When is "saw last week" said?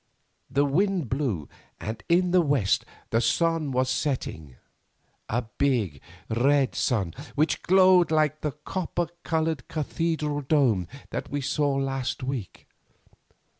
11.39-12.67